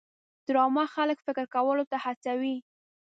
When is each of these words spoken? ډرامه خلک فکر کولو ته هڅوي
ډرامه 0.47 0.83
خلک 0.95 1.17
فکر 1.25 1.45
کولو 1.55 1.83
ته 1.91 1.97
هڅوي 2.05 2.55